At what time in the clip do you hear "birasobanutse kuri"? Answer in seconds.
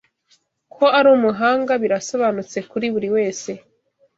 1.83-2.85